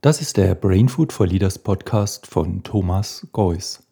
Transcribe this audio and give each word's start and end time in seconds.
Das 0.00 0.20
ist 0.20 0.36
der 0.36 0.54
Brain 0.54 0.88
Food 0.88 1.12
for 1.12 1.26
Leaders 1.26 1.58
Podcast 1.58 2.28
von 2.28 2.62
Thomas 2.62 3.26
Geuss. 3.32 3.82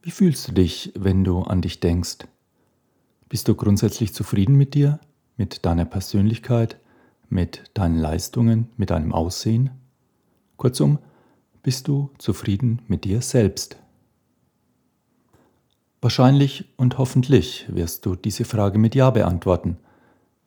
Wie 0.00 0.12
fühlst 0.12 0.46
du 0.46 0.52
dich, 0.52 0.92
wenn 0.94 1.24
du 1.24 1.40
an 1.40 1.60
dich 1.60 1.80
denkst? 1.80 2.18
Bist 3.28 3.48
du 3.48 3.56
grundsätzlich 3.56 4.14
zufrieden 4.14 4.54
mit 4.54 4.74
dir, 4.74 5.00
mit 5.36 5.66
deiner 5.66 5.86
Persönlichkeit, 5.86 6.78
mit 7.30 7.64
deinen 7.74 7.98
Leistungen, 7.98 8.68
mit 8.76 8.90
deinem 8.90 9.12
Aussehen? 9.12 9.70
Kurzum, 10.56 11.00
bist 11.64 11.88
du 11.88 12.10
zufrieden 12.18 12.82
mit 12.86 13.02
dir 13.02 13.20
selbst? 13.22 13.76
Wahrscheinlich 16.00 16.72
und 16.76 16.96
hoffentlich 16.96 17.66
wirst 17.68 18.06
du 18.06 18.14
diese 18.14 18.44
Frage 18.44 18.78
mit 18.78 18.94
Ja 18.94 19.10
beantworten, 19.10 19.78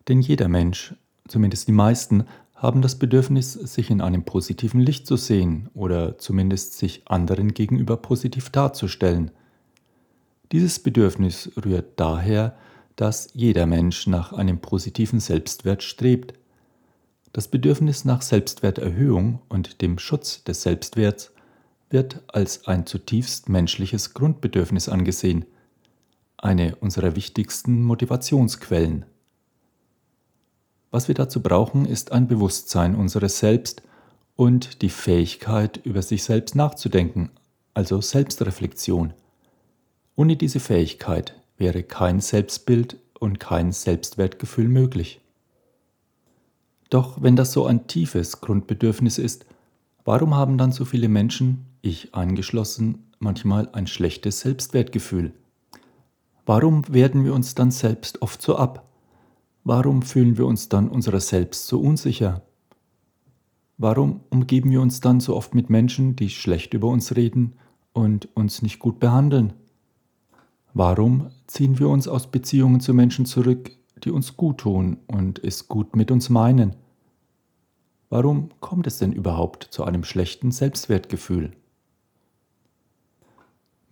denn 0.08 0.22
jeder 0.22 0.48
Mensch, 0.48 0.96
zumindest 1.28 1.68
die 1.68 1.74
meisten, 1.74 2.24
haben 2.64 2.82
das 2.82 2.96
Bedürfnis, 2.96 3.52
sich 3.52 3.90
in 3.90 4.00
einem 4.00 4.24
positiven 4.24 4.80
Licht 4.80 5.06
zu 5.06 5.18
sehen 5.18 5.70
oder 5.74 6.18
zumindest 6.18 6.78
sich 6.78 7.02
anderen 7.06 7.54
gegenüber 7.54 7.98
positiv 7.98 8.50
darzustellen. 8.52 9.32
Dieses 10.54 10.80
Bedürfnis 10.80 11.52
rührt 11.58 12.00
daher, 12.00 12.56
dass 12.96 13.28
jeder 13.34 13.66
Mensch 13.66 14.08
nach 14.08 14.32
einem 14.32 14.60
positiven 14.60 15.20
Selbstwert 15.20 15.84
strebt. 15.84 16.36
Das 17.34 17.50
Bedürfnis 17.50 18.06
nach 18.06 18.22
Selbstwerterhöhung 18.22 19.40
und 19.50 19.82
dem 19.82 20.00
Schutz 20.00 20.46
des 20.46 20.62
Selbstwerts 20.62 21.34
wird 21.90 22.22
als 22.28 22.66
ein 22.66 22.86
zutiefst 22.86 23.50
menschliches 23.50 24.14
Grundbedürfnis 24.14 24.88
angesehen, 24.88 25.46
eine 26.38 26.78
unserer 26.78 27.18
wichtigsten 27.18 27.84
Motivationsquellen. 27.84 29.06
Was 30.94 31.08
wir 31.08 31.16
dazu 31.16 31.42
brauchen, 31.42 31.86
ist 31.86 32.12
ein 32.12 32.28
Bewusstsein 32.28 32.94
unseres 32.94 33.40
Selbst 33.40 33.82
und 34.36 34.84
die 34.84 34.92
Fähigkeit, 34.92 35.82
über 35.84 36.04
sich 36.04 36.24
selbst 36.24 36.56
nachzudenken, 36.56 37.32
also 37.74 38.00
Selbstreflexion. 38.00 39.16
Ohne 40.16 40.36
diese 40.36 40.60
Fähigkeit 40.60 41.34
wäre 41.58 41.82
kein 41.82 42.20
Selbstbild 42.20 42.98
und 43.20 43.40
kein 43.40 43.72
Selbstwertgefühl 43.72 44.68
möglich. 44.68 45.20
Doch 46.92 47.24
wenn 47.24 47.36
das 47.36 47.54
so 47.54 47.66
ein 47.66 47.88
tiefes 47.88 48.40
Grundbedürfnis 48.40 49.18
ist, 49.18 49.48
warum 50.06 50.36
haben 50.36 50.60
dann 50.60 50.72
so 50.72 50.86
viele 50.86 51.10
Menschen 51.10 51.66
ich 51.82 52.14
eingeschlossen, 52.14 53.12
manchmal 53.18 53.68
ein 53.72 53.88
schlechtes 53.88 54.42
Selbstwertgefühl. 54.42 55.34
Warum 56.46 56.84
werden 56.94 57.26
wir 57.26 57.34
uns 57.34 57.56
dann 57.56 57.72
selbst 57.72 58.22
oft 58.22 58.44
so 58.44 58.58
ab? 58.58 58.93
Warum 59.66 60.02
fühlen 60.02 60.38
wir 60.38 60.46
uns 60.46 60.68
dann 60.68 60.90
unserer 60.90 61.22
selbst 61.22 61.68
so 61.68 61.80
unsicher? 61.80 62.42
Warum 63.78 64.22
umgeben 64.30 64.72
wir 64.72 64.82
uns 64.82 65.00
dann 65.00 65.22
so 65.22 65.36
oft 65.36 65.56
mit 65.56 65.70
Menschen, 65.70 66.16
die 66.18 66.30
schlecht 66.30 66.74
über 66.74 66.90
uns 66.90 67.16
reden 67.16 67.54
und 67.94 68.28
uns 68.36 68.62
nicht 68.62 68.80
gut 68.80 69.00
behandeln? 69.00 69.54
Warum 70.74 71.30
ziehen 71.48 71.80
wir 71.80 71.88
uns 71.88 72.08
aus 72.08 72.28
Beziehungen 72.30 72.82
zu 72.82 72.94
Menschen 72.94 73.26
zurück, 73.26 73.72
die 74.04 74.12
uns 74.12 74.36
gut 74.36 74.58
tun 74.60 74.98
und 75.08 75.42
es 75.44 75.70
gut 75.70 75.96
mit 75.96 76.12
uns 76.12 76.30
meinen? 76.30 76.76
Warum 78.10 78.50
kommt 78.60 78.86
es 78.86 78.98
denn 78.98 79.14
überhaupt 79.14 79.64
zu 79.64 79.86
einem 79.86 80.04
schlechten 80.04 80.52
Selbstwertgefühl? 80.52 81.54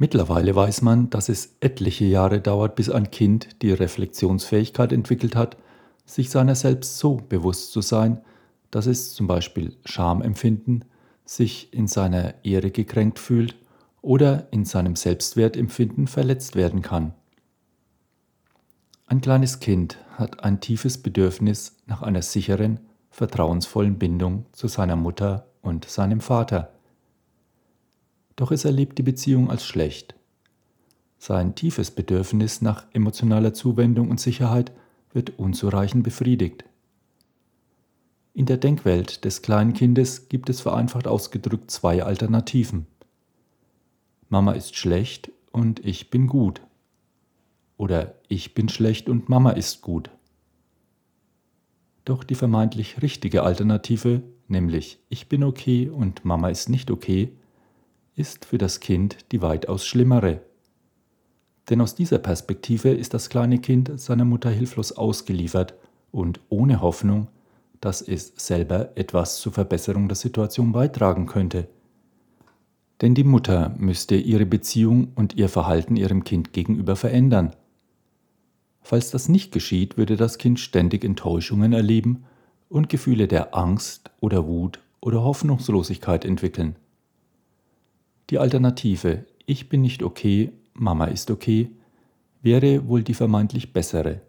Mittlerweile 0.01 0.55
weiß 0.55 0.81
man, 0.81 1.11
dass 1.11 1.29
es 1.29 1.57
etliche 1.59 2.05
Jahre 2.05 2.41
dauert, 2.41 2.75
bis 2.75 2.89
ein 2.89 3.11
Kind 3.11 3.61
die 3.61 3.71
Reflexionsfähigkeit 3.71 4.91
entwickelt 4.91 5.35
hat, 5.35 5.57
sich 6.05 6.31
seiner 6.31 6.55
selbst 6.55 6.97
so 6.97 7.17
bewusst 7.17 7.71
zu 7.71 7.81
sein, 7.81 8.19
dass 8.71 8.87
es 8.87 9.13
zum 9.13 9.27
Beispiel 9.27 9.77
Schamempfinden, 9.85 10.85
sich 11.23 11.71
in 11.71 11.85
seiner 11.85 12.33
Ehre 12.43 12.71
gekränkt 12.71 13.19
fühlt 13.19 13.55
oder 14.01 14.47
in 14.49 14.65
seinem 14.65 14.95
Selbstwertempfinden 14.95 16.07
verletzt 16.07 16.55
werden 16.55 16.81
kann. 16.81 17.13
Ein 19.05 19.21
kleines 19.21 19.59
Kind 19.59 19.99
hat 20.17 20.43
ein 20.43 20.61
tiefes 20.61 20.97
Bedürfnis 20.97 21.77
nach 21.85 22.01
einer 22.01 22.23
sicheren, 22.23 22.79
vertrauensvollen 23.11 23.99
Bindung 23.99 24.47
zu 24.51 24.67
seiner 24.67 24.95
Mutter 24.95 25.45
und 25.61 25.85
seinem 25.85 26.21
Vater 26.21 26.71
doch 28.35 28.51
es 28.51 28.65
erlebt 28.65 28.97
die 28.97 29.03
Beziehung 29.03 29.49
als 29.49 29.65
schlecht. 29.65 30.15
Sein 31.17 31.53
tiefes 31.55 31.91
Bedürfnis 31.91 32.61
nach 32.61 32.87
emotionaler 32.93 33.53
Zuwendung 33.53 34.09
und 34.09 34.19
Sicherheit 34.19 34.71
wird 35.13 35.37
unzureichend 35.37 36.03
befriedigt. 36.03 36.65
In 38.33 38.45
der 38.45 38.57
Denkwelt 38.57 39.25
des 39.25 39.41
kleinen 39.41 39.73
Kindes 39.73 40.29
gibt 40.29 40.49
es 40.49 40.61
vereinfacht 40.61 41.05
ausgedrückt 41.05 41.69
zwei 41.69 42.03
Alternativen. 42.03 42.87
Mama 44.29 44.53
ist 44.53 44.77
schlecht 44.77 45.31
und 45.51 45.85
ich 45.85 46.09
bin 46.09 46.27
gut. 46.27 46.61
Oder 47.77 48.15
ich 48.29 48.53
bin 48.53 48.69
schlecht 48.69 49.09
und 49.09 49.27
Mama 49.27 49.51
ist 49.51 49.81
gut. 49.81 50.09
Doch 52.05 52.23
die 52.23 52.35
vermeintlich 52.35 53.01
richtige 53.01 53.43
Alternative, 53.43 54.23
nämlich 54.47 54.99
ich 55.09 55.27
bin 55.27 55.43
okay 55.43 55.89
und 55.89 56.25
Mama 56.25 56.49
ist 56.49 56.69
nicht 56.69 56.89
okay, 56.89 57.33
ist 58.15 58.45
für 58.45 58.57
das 58.57 58.79
Kind 58.79 59.17
die 59.31 59.41
weitaus 59.41 59.85
schlimmere. 59.85 60.41
Denn 61.69 61.81
aus 61.81 61.95
dieser 61.95 62.17
Perspektive 62.17 62.89
ist 62.89 63.13
das 63.13 63.29
kleine 63.29 63.59
Kind 63.59 63.91
seiner 63.99 64.25
Mutter 64.25 64.49
hilflos 64.49 64.91
ausgeliefert 64.91 65.73
und 66.11 66.39
ohne 66.49 66.81
Hoffnung, 66.81 67.27
dass 67.79 68.01
es 68.01 68.33
selber 68.35 68.89
etwas 68.95 69.39
zur 69.39 69.53
Verbesserung 69.53 70.07
der 70.07 70.15
Situation 70.15 70.71
beitragen 70.71 71.25
könnte. 71.25 71.67
Denn 73.01 73.15
die 73.15 73.23
Mutter 73.23 73.73
müsste 73.77 74.15
ihre 74.15 74.45
Beziehung 74.45 75.13
und 75.15 75.35
ihr 75.35 75.49
Verhalten 75.49 75.95
ihrem 75.95 76.23
Kind 76.23 76.53
gegenüber 76.53 76.95
verändern. 76.95 77.55
Falls 78.81 79.11
das 79.11 79.29
nicht 79.29 79.51
geschieht, 79.51 79.97
würde 79.97 80.17
das 80.17 80.37
Kind 80.37 80.59
ständig 80.59 81.03
Enttäuschungen 81.03 81.73
erleben 81.73 82.25
und 82.69 82.89
Gefühle 82.89 83.27
der 83.27 83.55
Angst 83.55 84.11
oder 84.19 84.45
Wut 84.47 84.79
oder 85.01 85.23
Hoffnungslosigkeit 85.23 86.25
entwickeln. 86.25 86.75
Die 88.31 88.39
Alternative 88.39 89.25
Ich 89.45 89.69
bin 89.69 89.81
nicht 89.81 90.01
okay, 90.01 90.51
Mama 90.73 91.05
ist 91.05 91.29
okay 91.29 91.69
wäre 92.41 92.87
wohl 92.87 93.03
die 93.03 93.13
vermeintlich 93.13 93.73
bessere. 93.73 94.21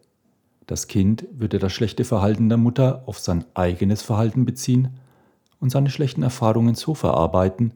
Das 0.66 0.86
Kind 0.86 1.26
würde 1.32 1.58
das 1.58 1.72
schlechte 1.72 2.04
Verhalten 2.04 2.48
der 2.48 2.58
Mutter 2.58 3.02
auf 3.06 3.18
sein 3.18 3.44
eigenes 3.54 4.02
Verhalten 4.02 4.44
beziehen 4.44 4.90
und 5.60 5.70
seine 5.70 5.90
schlechten 5.90 6.22
Erfahrungen 6.22 6.74
so 6.74 6.94
verarbeiten, 6.94 7.72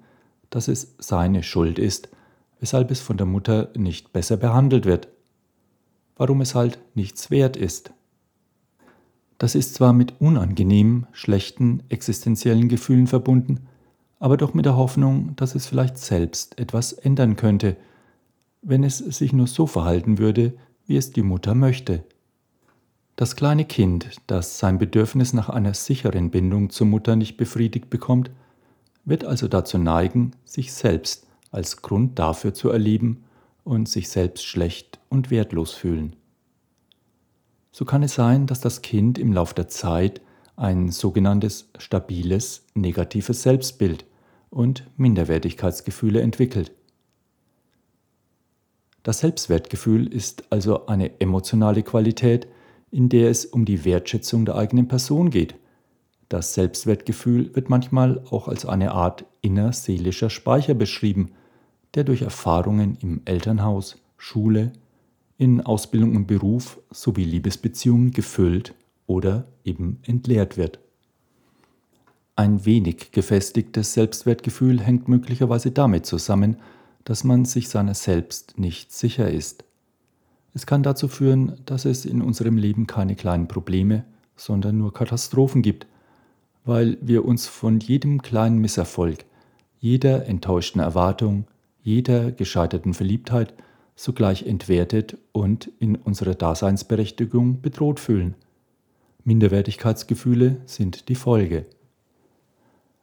dass 0.50 0.69
es 0.69 0.94
seine 0.98 1.42
Schuld 1.42 1.78
ist, 1.78 2.09
weshalb 2.60 2.91
es 2.91 3.00
von 3.00 3.16
der 3.16 3.26
Mutter 3.26 3.70
nicht 3.76 4.12
besser 4.12 4.36
behandelt 4.36 4.84
wird. 4.84 5.09
Warum 6.16 6.41
es 6.41 6.54
halt 6.54 6.78
nichts 6.94 7.31
wert 7.31 7.56
ist. 7.56 7.92
Das 9.38 9.54
ist 9.54 9.75
zwar 9.75 9.92
mit 9.92 10.20
unangenehmen, 10.20 11.06
schlechten, 11.12 11.82
existenziellen 11.88 12.69
Gefühlen 12.69 13.06
verbunden, 13.06 13.66
aber 14.19 14.37
doch 14.37 14.54
mit 14.54 14.65
der 14.65 14.77
Hoffnung, 14.77 15.34
dass 15.37 15.54
es 15.54 15.66
vielleicht 15.66 15.99
selbst 15.99 16.59
etwas 16.59 16.93
ändern 16.93 17.37
könnte, 17.37 17.77
wenn 18.62 18.84
es 18.84 18.99
sich 18.99 19.32
nur 19.32 19.47
so 19.47 19.66
verhalten 19.66 20.19
würde, 20.19 20.54
wie 20.87 20.97
es 20.97 21.10
die 21.10 21.22
Mutter 21.22 21.54
möchte. 21.54 22.04
Das 23.16 23.37
kleine 23.37 23.65
Kind, 23.65 24.21
das 24.27 24.59
sein 24.59 24.78
Bedürfnis 24.78 25.32
nach 25.32 25.49
einer 25.49 25.75
sicheren 25.75 26.31
Bindung 26.31 26.71
zur 26.71 26.87
Mutter 26.87 27.16
nicht 27.16 27.37
befriedigt 27.37 27.88
bekommt, 27.88 28.31
wird 29.04 29.25
also 29.25 29.49
dazu 29.49 29.78
neigen, 29.78 30.33
sich 30.44 30.72
selbst 30.72 31.27
als 31.50 31.81
Grund 31.81 32.19
dafür 32.19 32.53
zu 32.53 32.69
erleben 32.69 33.25
und 33.65 33.88
sich 33.88 34.09
selbst 34.10 34.44
schlecht 34.44 34.98
und 35.09 35.31
wertlos 35.31 35.72
fühlen. 35.72 36.16
So 37.72 37.84
kann 37.84 38.03
es 38.03 38.15
sein, 38.15 38.47
dass 38.47 38.60
das 38.60 38.83
Kind 38.83 39.19
im 39.19 39.33
Lauf 39.33 39.54
der 39.54 39.69
Zeit 39.69 40.21
ein 40.56 40.91
sogenanntes 40.91 41.69
stabiles 41.78 42.65
negatives 42.75 43.42
Selbstbild 43.42 44.07
und 44.51 44.84
Minderwertigkeitsgefühle 44.97 46.21
entwickelt. 46.21 46.72
Das 49.03 49.21
Selbstwertgefühl 49.21 50.13
ist 50.13 50.45
also 50.51 50.86
eine 50.86 51.21
emotionale 51.21 51.83
Qualität, 51.83 52.48
in 52.91 53.09
der 53.09 53.30
es 53.30 53.45
um 53.45 53.65
die 53.65 53.84
Wertschätzung 53.84 54.47
der 54.47 54.57
eigenen 54.57 54.89
Person 54.89 55.30
geht. 55.30 55.54
Das 56.28 56.54
Selbstwertgefühl 56.54 57.54
wird 57.54 57.71
manchmal 57.71 58.22
auch 58.30 58.48
als 58.48 58.66
eine 58.66 58.92
Art 58.92 59.25
innerseelischer 59.42 60.30
Speicher 60.30 60.75
beschrieben, 60.75 61.30
der 61.95 62.03
durch 62.03 62.22
Erfahrungen 62.22 62.98
im 63.01 63.21
Elternhaus, 63.27 63.97
Schule, 64.16 64.72
in 65.39 65.60
Ausbildung 65.60 66.16
und 66.16 66.27
Beruf 66.27 66.80
sowie 66.91 67.25
Liebesbeziehungen 67.25 68.10
gefüllt 68.10 68.75
oder 69.06 69.47
eben 69.64 69.98
entleert 70.04 70.56
wird. 70.56 70.78
Ein 72.34 72.66
wenig 72.66 73.12
gefestigtes 73.12 73.94
Selbstwertgefühl 73.94 74.80
hängt 74.80 75.08
möglicherweise 75.08 75.70
damit 75.70 76.04
zusammen, 76.06 76.56
dass 77.04 77.24
man 77.24 77.44
sich 77.44 77.68
seiner 77.68 77.94
selbst 77.94 78.58
nicht 78.58 78.92
sicher 78.92 79.30
ist. 79.30 79.64
Es 80.53 80.66
kann 80.66 80.82
dazu 80.82 81.08
führen, 81.08 81.58
dass 81.64 81.84
es 81.84 82.04
in 82.04 82.20
unserem 82.20 82.56
Leben 82.56 82.86
keine 82.86 83.14
kleinen 83.14 83.48
Probleme, 83.48 84.04
sondern 84.36 84.78
nur 84.78 84.92
Katastrophen 84.92 85.62
gibt, 85.62 85.86
weil 86.64 86.98
wir 87.00 87.24
uns 87.24 87.47
von 87.47 87.80
jedem 87.80 88.22
kleinen 88.22 88.58
Misserfolg, 88.58 89.24
jeder 89.80 90.26
enttäuschten 90.26 90.80
Erwartung, 90.80 91.47
jeder 91.82 92.32
gescheiterten 92.32 92.92
Verliebtheit 92.92 93.54
sogleich 93.94 94.47
entwertet 94.47 95.16
und 95.32 95.70
in 95.78 95.97
unserer 95.97 96.34
Daseinsberechtigung 96.34 97.62
bedroht 97.62 98.00
fühlen. 98.00 98.34
Minderwertigkeitsgefühle 99.27 100.59
sind 100.67 101.09
die 101.09 101.17
Folge. 101.17 101.67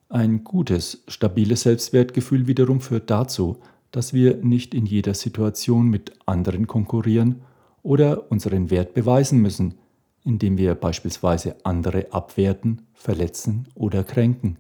Ein 0.08 0.46
gutes, 0.46 1.04
stabiles 1.10 1.64
Selbstwertgefühl 1.64 2.48
wiederum 2.48 2.80
führt 2.80 3.10
dazu, 3.10 3.58
dass 3.92 4.14
wir 4.14 4.38
nicht 4.38 4.74
in 4.74 4.86
jeder 4.86 5.16
Situation 5.16 5.90
mit 5.90 6.14
anderen 6.26 6.66
konkurrieren 6.66 7.42
oder 7.84 8.32
unseren 8.32 8.72
Wert 8.72 8.94
beweisen 8.94 9.40
müssen, 9.40 9.76
indem 10.24 10.58
wir 10.58 10.76
beispielsweise 10.76 11.58
andere 11.66 12.08
abwerten, 12.14 12.84
verletzen 12.94 13.68
oder 13.76 14.06
kränken. 14.06 14.58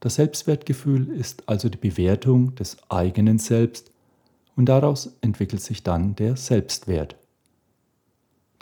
Das 0.00 0.16
Selbstwertgefühl 0.16 1.08
ist 1.08 1.48
also 1.48 1.68
die 1.68 1.78
Bewertung 1.78 2.56
des 2.56 2.78
eigenen 2.90 3.38
Selbst 3.38 3.92
und 4.56 4.66
daraus 4.66 5.16
entwickelt 5.20 5.62
sich 5.62 5.84
dann 5.84 6.16
der 6.16 6.36
Selbstwert. 6.36 7.14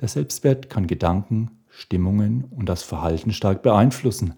Der 0.00 0.08
Selbstwert 0.08 0.68
kann 0.68 0.86
Gedanken, 0.86 1.50
Stimmungen 1.68 2.44
und 2.50 2.68
das 2.68 2.82
Verhalten 2.82 3.32
stark 3.32 3.62
beeinflussen. 3.62 4.34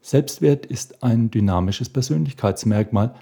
Selbstwert 0.00 0.66
ist 0.66 1.02
ein 1.02 1.30
dynamisches 1.30 1.88
Persönlichkeitsmerkmal, 1.88 3.14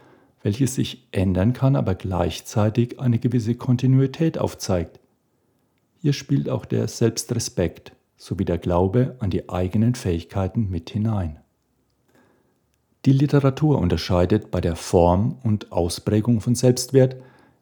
welches 0.42 0.74
sich 0.74 1.06
ändern 1.12 1.52
kann, 1.52 1.76
aber 1.76 1.94
gleichzeitig 1.94 2.98
eine 3.00 3.18
gewisse 3.18 3.54
Kontinuität 3.54 4.38
aufzeigt. 4.38 4.98
Hier 6.00 6.12
spielt 6.12 6.48
auch 6.48 6.64
der 6.64 6.88
Selbstrespekt 6.88 7.92
sowie 8.16 8.44
der 8.44 8.58
Glaube 8.58 9.16
an 9.20 9.30
die 9.30 9.48
eigenen 9.48 9.94
Fähigkeiten 9.94 10.70
mit 10.70 10.90
hinein. 10.90 11.38
Die 13.04 13.12
Literatur 13.12 13.78
unterscheidet 13.78 14.50
bei 14.50 14.60
der 14.60 14.76
Form 14.76 15.38
und 15.42 15.72
Ausprägung 15.72 16.40
von 16.40 16.54
Selbstwert 16.54 17.16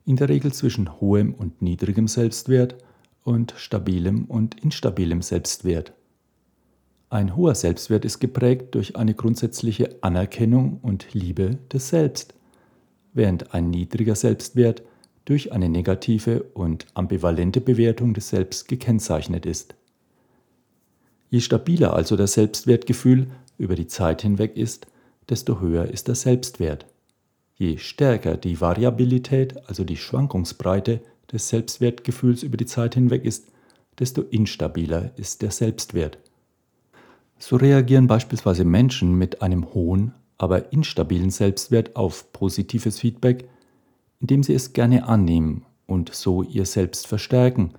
in 0.04 0.16
der 0.16 0.28
Regel 0.28 0.52
zwischen 0.52 1.00
hohem 1.00 1.32
und 1.34 1.62
niedrigem 1.62 2.08
Selbstwert 2.08 2.76
und 3.25 3.55
stabilem 3.56 4.25
und 4.25 4.62
instabilem 4.62 5.22
Selbstwert. 5.22 5.93
Ein 7.11 7.34
hoher 7.34 7.55
Selbstwert 7.55 8.05
ist 8.05 8.20
geprägt 8.20 8.75
durch 8.75 8.96
eine 8.96 9.14
grundsätzliche 9.14 9.96
Anerkennung 10.00 10.78
und 10.82 11.12
Liebe 11.12 11.58
des 11.72 11.88
Selbst, 11.88 12.34
während 13.12 13.52
ein 13.52 13.69
niedriger 13.70 14.14
Selbstwert 14.14 14.82
durch 15.25 15.52
eine 15.52 15.69
negative 15.69 16.44
und 16.55 16.87
ambivalente 16.94 17.61
Bewertung 17.61 18.14
des 18.14 18.28
Selbst 18.28 18.69
gekennzeichnet 18.69 19.44
ist. 19.44 19.75
Je 21.31 21.40
stabiler 21.40 21.94
also 21.94 22.16
das 22.16 22.34
Selbstwertgefühl 22.34 23.28
über 23.58 23.75
die 23.75 23.87
Zeit 23.87 24.23
hinweg 24.23 24.56
ist, 24.56 24.87
desto 25.28 25.61
höher 25.61 25.87
ist 25.87 26.08
der 26.08 26.14
Selbstwert. 26.16 26.87
Je 27.55 27.76
stärker 27.76 28.37
die 28.37 28.61
Variabilität, 28.61 29.69
also 29.69 29.84
die 29.84 29.96
Schwankungsbreite 29.96 31.00
des 31.32 31.49
Selbstwertgefühls 31.49 32.43
über 32.43 32.56
die 32.56 32.67
Zeit 32.67 32.94
hinweg 32.94 33.25
ist, 33.25 33.49
desto 33.99 34.23
instabiler 34.23 35.12
ist 35.17 35.43
der 35.43 35.50
Selbstwert. 35.50 36.19
So 37.38 37.56
reagieren 37.56 38.06
beispielsweise 38.06 38.65
Menschen 38.65 39.17
mit 39.17 39.43
einem 39.43 39.73
hohen, 39.73 40.12
aber 40.38 40.73
instabilen 40.73 41.31
Selbstwert 41.31 41.97
auf 41.97 42.32
positives 42.32 42.99
Feedback, 42.99 43.49
indem 44.21 44.43
sie 44.43 44.55
es 44.55 44.73
gerne 44.73 45.06
annehmen 45.06 45.65
und 45.87 46.15
so 46.15 46.43
ihr 46.43 46.67
Selbst 46.67 47.06
verstärken. 47.06 47.73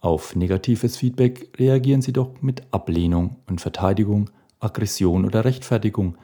Auf 0.00 0.34
negatives 0.34 0.96
Feedback 0.96 1.50
reagieren 1.58 2.00
sie 2.00 2.12
doch 2.12 2.40
mit 2.42 2.62
Ablehnung 2.70 3.36
und 3.46 3.60
Verteidigung, 3.60 4.30
Aggression 4.58 5.24
oder 5.24 5.44
Rechtfertigung, 5.44 6.16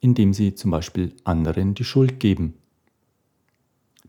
indem 0.00 0.34
sie 0.34 0.54
zum 0.54 0.70
Beispiel 0.70 1.14
anderen 1.24 1.74
die 1.74 1.84
Schuld 1.84 2.18
geben. 2.18 2.54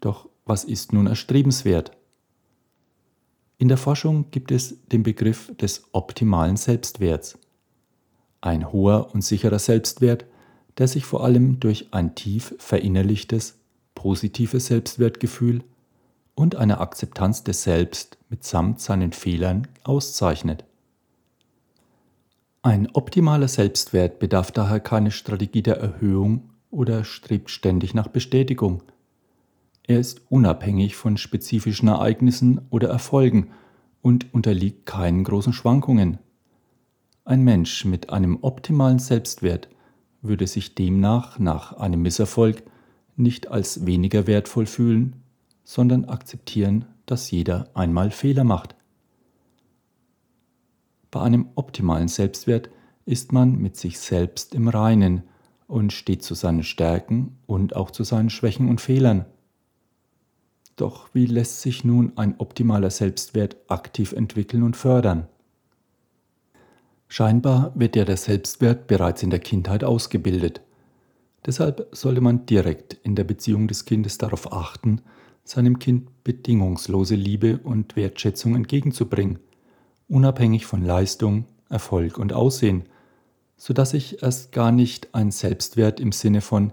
Doch 0.02 0.28
was 0.46 0.64
ist 0.64 0.94
nun 0.94 1.08
erstrebenswert? 1.08 1.92
In 3.58 3.68
der 3.68 3.78
Forschung 3.78 4.26
gibt 4.32 4.52
es 4.52 4.86
den 4.88 5.04
Begriff 5.04 5.52
des 5.58 5.86
optimalen 5.94 6.58
Selbstwerts. 6.58 7.38
Ein 8.42 8.72
hoher 8.72 9.14
und 9.14 9.24
sicherer 9.24 9.60
Selbstwert, 9.60 10.26
der 10.78 10.88
sich 10.88 11.06
vor 11.06 11.24
allem 11.24 11.60
durch 11.60 11.94
ein 11.94 12.16
tief 12.16 12.56
verinnerlichtes, 12.58 13.60
positives 13.96 14.66
Selbstwertgefühl 14.68 15.64
und 16.36 16.56
eine 16.56 16.80
Akzeptanz 16.80 17.44
des 17.44 17.64
Selbst 17.64 18.18
mitsamt 18.30 18.82
seinen 18.82 19.14
Fehlern 19.14 19.68
auszeichnet. 19.84 20.66
Ein 22.64 22.90
optimaler 22.94 23.48
Selbstwert 23.48 24.20
bedarf 24.20 24.52
daher 24.52 24.80
keine 24.80 25.12
Strategie 25.12 25.62
der 25.62 25.78
Erhöhung 25.78 26.50
oder 26.72 27.04
strebt 27.04 27.50
ständig 27.50 27.94
nach 27.94 28.08
Bestätigung. 28.08 28.82
Er 29.86 30.00
ist 30.00 30.22
unabhängig 30.30 30.96
von 30.96 31.18
spezifischen 31.18 31.90
Ereignissen 31.90 32.62
oder 32.70 32.90
Erfolgen 32.90 33.50
und 34.02 34.34
unterliegt 34.34 34.86
keinen 34.86 35.24
großen 35.24 35.54
Schwankungen. 35.54 36.20
Ein 37.26 37.44
Mensch 37.44 37.86
mit 37.86 38.10
einem 38.10 38.40
optimalen 38.42 39.00
Selbstwert 39.00 39.70
würde 40.22 40.48
sich 40.48 40.76
demnach 40.76 41.38
nach 41.38 41.74
einem 41.74 42.02
Misserfolg 42.02 42.64
nicht 43.16 43.50
als 43.50 43.86
weniger 43.86 44.26
wertvoll 44.26 44.66
fühlen, 44.66 45.18
sondern 45.64 46.06
akzeptieren, 46.06 46.86
dass 47.06 47.32
jeder 47.32 47.70
einmal 47.74 48.12
Fehler 48.12 48.44
macht. 48.44 48.76
Bei 51.12 51.22
einem 51.22 51.50
optimalen 51.56 52.08
Selbstwert 52.08 52.70
ist 53.06 53.32
man 53.32 53.58
mit 53.58 53.78
sich 53.78 54.00
selbst 54.00 54.56
im 54.56 54.68
Reinen 54.68 55.24
und 55.68 55.94
steht 55.94 56.24
zu 56.24 56.34
seinen 56.34 56.64
Stärken 56.64 57.38
und 57.46 57.76
auch 57.76 57.92
zu 57.92 58.04
seinen 58.04 58.30
Schwächen 58.30 58.70
und 58.70 58.82
Fehlern. 58.82 59.26
Doch 60.76 61.10
wie 61.14 61.26
lässt 61.26 61.62
sich 61.62 61.84
nun 61.84 62.14
ein 62.16 62.36
optimaler 62.40 62.90
Selbstwert 62.90 63.58
aktiv 63.68 64.12
entwickeln 64.14 64.64
und 64.64 64.76
fördern? 64.76 65.28
Scheinbar 67.08 67.72
wird 67.76 67.96
ja 67.96 68.06
der 68.06 68.18
Selbstwert 68.18 68.88
bereits 68.88 69.22
in 69.22 69.30
der 69.30 69.40
Kindheit 69.40 69.84
ausgebildet. 69.84 70.62
Deshalb 71.46 71.88
sollte 71.92 72.22
man 72.22 72.46
direkt 72.46 72.94
in 73.04 73.16
der 73.16 73.24
Beziehung 73.24 73.68
des 73.68 73.86
Kindes 73.86 74.18
darauf 74.18 74.52
achten, 74.52 75.02
seinem 75.44 75.78
Kind 75.78 76.24
bedingungslose 76.24 77.16
Liebe 77.16 77.60
und 77.64 77.96
Wertschätzung 77.96 78.56
entgegenzubringen– 78.56 79.40
unabhängig 80.14 80.66
von 80.66 80.84
Leistung, 80.84 81.46
Erfolg 81.70 82.18
und 82.18 82.34
Aussehen, 82.34 82.84
sodass 83.58 83.92
sich 83.92 84.22
erst 84.22 84.52
gar 84.52 84.72
nicht 84.72 85.14
ein 85.16 85.32
Selbstwert 85.32 86.00
im 86.00 86.12
Sinne 86.12 86.42
von 86.42 86.72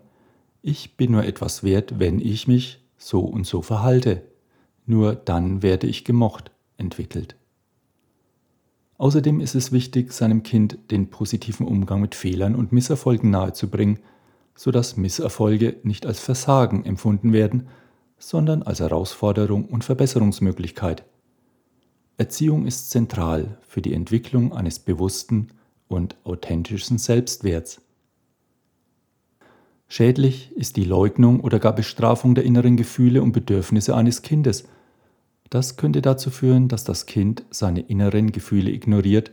ich 0.63 0.99
bin 0.99 1.13
nur 1.13 1.25
etwas 1.25 1.65
wert, 1.65 1.99
wenn 1.99 2.21
ich 2.21 2.47
mich 2.47 2.80
so 3.01 3.21
und 3.21 3.47
so 3.47 3.63
verhalte, 3.63 4.23
nur 4.87 5.15
dann 5.15 5.63
werde 5.63 5.87
ich 5.87 6.05
gemocht 6.05 6.53
entwickelt. 6.77 7.35
Außerdem 8.99 9.41
ist 9.41 9.55
es 9.55 9.73
wichtig, 9.73 10.13
seinem 10.13 10.43
Kind 10.43 10.79
den 10.91 11.09
positiven 11.09 11.67
Umgang 11.67 12.03
mit 12.03 12.15
Fehlern 12.15 12.55
und 12.55 12.71
Misserfolgen 12.71 13.31
nahezubringen, 13.31 13.99
sodass 14.55 14.99
Misserfolge 14.99 15.77
nicht 15.83 16.05
als 16.05 16.21
Versagen 16.21 16.85
empfunden 16.85 17.33
werden, 17.33 17.69
sondern 18.19 18.63
als 18.63 18.81
Herausforderung 18.81 19.65
und 19.65 19.85
Verbesserungsmöglichkeit. 19.85 21.05
Erziehung 22.19 22.67
ist 22.67 22.91
zentral 22.91 23.57
für 23.63 23.81
die 23.81 23.95
Entwicklung 23.95 24.53
eines 24.53 24.79
bewussten 24.79 25.49
und 25.89 26.17
authentischen 26.25 26.99
Selbstwerts. 26.99 27.81
Schädlich 29.93 30.53
ist 30.57 30.77
die 30.77 30.85
Leugnung 30.85 31.41
oder 31.41 31.59
gar 31.59 31.75
Bestrafung 31.75 32.37
der 32.37 32.45
inneren 32.45 32.77
Gefühle 32.77 33.25
und 33.25 33.33
Bedürfnisse 33.33 33.97
eines 33.97 34.23
Kindes. 34.23 34.69
Das 35.51 35.77
könnte 35.77 36.01
dazu 36.01 36.31
führen, 36.31 36.69
dass 36.69 36.85
das 36.85 37.07
Kind 37.07 37.43
seine 37.51 37.81
inneren 37.81 38.31
Gefühle 38.31 38.71
ignoriert 38.71 39.33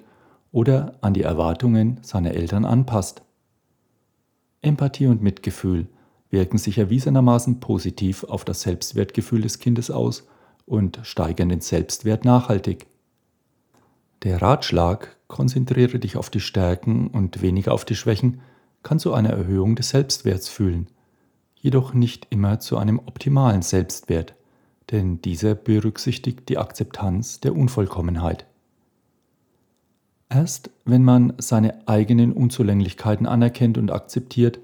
oder 0.51 0.97
an 1.01 1.13
die 1.13 1.21
Erwartungen 1.21 1.99
seiner 2.01 2.31
Eltern 2.31 2.65
anpasst. 2.65 3.21
Empathie 4.63 5.05
und 5.05 5.21
Mitgefühl 5.21 5.89
wirken 6.31 6.57
sich 6.57 6.79
erwiesenermaßen 6.79 7.59
positiv 7.59 8.23
auf 8.23 8.43
das 8.43 8.61
Selbstwertgefühl 8.61 9.41
des 9.41 9.59
Kindes 9.59 9.91
aus 9.91 10.27
und 10.65 10.99
steigern 11.03 11.49
den 11.49 11.61
Selbstwert 11.61 12.25
nachhaltig. 12.25 12.87
Der 14.23 14.41
Ratschlag, 14.41 15.17
konzentriere 15.27 15.99
dich 15.99 16.17
auf 16.17 16.31
die 16.31 16.39
Stärken 16.39 17.09
und 17.09 17.43
weniger 17.43 17.73
auf 17.73 17.85
die 17.85 17.95
Schwächen, 17.95 18.41
kann 18.83 18.99
zu 18.99 19.13
einer 19.13 19.29
Erhöhung 19.29 19.75
des 19.75 19.89
Selbstwerts 19.89 20.49
fühlen, 20.49 20.87
jedoch 21.55 21.93
nicht 21.93 22.27
immer 22.29 22.59
zu 22.59 22.77
einem 22.77 22.99
optimalen 22.99 23.61
Selbstwert, 23.61 24.35
denn 24.91 25.21
dieser 25.21 25.55
berücksichtigt 25.55 26.47
die 26.49 26.57
Akzeptanz 26.57 27.39
der 27.39 27.55
Unvollkommenheit. 27.55 28.45
Erst 30.29 30.71
wenn 30.85 31.03
man 31.03 31.33
seine 31.37 31.87
eigenen 31.87 32.33
Unzulänglichkeiten 32.33 33.25
anerkennt 33.25 33.77
und 33.77 33.91
akzeptiert 33.91 34.59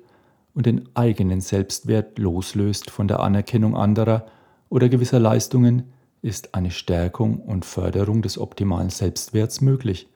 und 0.53 0.65
den 0.65 0.89
eigenen 0.93 1.41
Selbstwert 1.41 2.19
loslöst 2.19 2.91
von 2.91 3.07
der 3.07 3.21
Anerkennung 3.21 3.75
anderer 3.75 4.25
oder 4.69 4.89
gewisser 4.89 5.19
Leistungen, 5.19 5.83
ist 6.21 6.55
eine 6.55 6.71
Stärkung 6.71 7.39
und 7.39 7.65
Förderung 7.65 8.21
des 8.21 8.37
optimalen 8.37 8.89
Selbstwerts 8.89 9.61
möglich. 9.61 10.07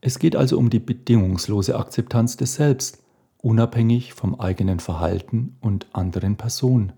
Es 0.00 0.18
geht 0.18 0.36
also 0.36 0.58
um 0.58 0.70
die 0.70 0.78
bedingungslose 0.78 1.76
Akzeptanz 1.76 2.36
des 2.36 2.54
Selbst, 2.54 3.02
unabhängig 3.38 4.12
vom 4.12 4.38
eigenen 4.38 4.80
Verhalten 4.80 5.56
und 5.60 5.86
anderen 5.92 6.36
Personen. 6.36 6.92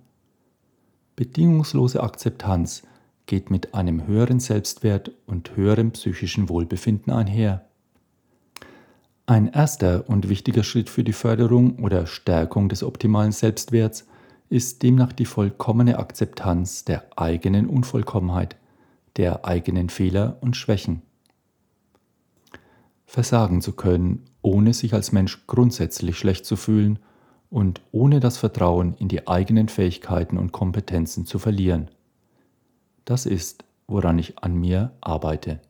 Bedingungslose 1.16 2.02
Akzeptanz 2.02 2.82
geht 3.26 3.50
mit 3.50 3.74
einem 3.74 4.06
höheren 4.06 4.40
Selbstwert 4.40 5.10
und 5.26 5.56
höherem 5.56 5.92
psychischen 5.92 6.48
Wohlbefinden 6.48 7.12
einher. 7.12 7.66
Ein 9.26 9.48
erster 9.48 10.08
und 10.08 10.30
wichtiger 10.30 10.62
Schritt 10.62 10.88
für 10.88 11.04
die 11.04 11.12
Förderung 11.12 11.84
oder 11.84 12.06
Stärkung 12.06 12.70
des 12.70 12.82
optimalen 12.82 13.32
Selbstwerts 13.32 14.06
ist 14.48 14.82
demnach 14.82 15.12
die 15.12 15.26
vollkommene 15.26 15.98
Akzeptanz 15.98 16.84
der 16.84 17.04
eigenen 17.16 17.66
Unvollkommenheit, 17.66 18.56
der 19.18 19.44
eigenen 19.44 19.90
Fehler 19.90 20.38
und 20.40 20.56
Schwächen. 20.56 21.02
Versagen 23.08 23.62
zu 23.62 23.72
können, 23.72 24.26
ohne 24.42 24.74
sich 24.74 24.92
als 24.92 25.12
Mensch 25.12 25.46
grundsätzlich 25.46 26.18
schlecht 26.18 26.44
zu 26.44 26.56
fühlen 26.56 26.98
und 27.48 27.80
ohne 27.90 28.20
das 28.20 28.36
Vertrauen 28.36 28.94
in 28.98 29.08
die 29.08 29.26
eigenen 29.26 29.70
Fähigkeiten 29.70 30.36
und 30.36 30.52
Kompetenzen 30.52 31.24
zu 31.24 31.38
verlieren. 31.38 31.90
Das 33.06 33.24
ist, 33.24 33.64
woran 33.86 34.18
ich 34.18 34.38
an 34.40 34.54
mir 34.54 34.92
arbeite. 35.00 35.62